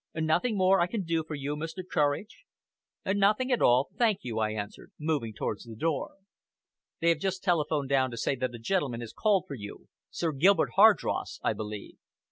[0.15, 1.83] Nothing more I can do for you, Mr.
[1.87, 2.45] Courage?"
[3.05, 6.15] "Nothing at all, thank you," I answered, moving towards the door.
[7.01, 10.31] "They have just telephoned down to say that a gentleman has called for you Sir
[10.31, 11.97] Gilbert Hardross, I believe."